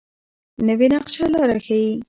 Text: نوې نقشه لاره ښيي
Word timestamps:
نوې 0.67 0.87
نقشه 0.93 1.25
لاره 1.33 1.57
ښيي 1.65 1.91